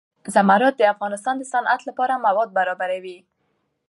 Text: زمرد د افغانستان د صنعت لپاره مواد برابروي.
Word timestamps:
زمرد 0.35 0.73
د 0.77 0.81
افغانستان 0.93 1.35
د 1.37 1.43
صنعت 1.53 1.81
لپاره 1.89 2.21
مواد 2.25 2.49
برابروي. 2.57 3.17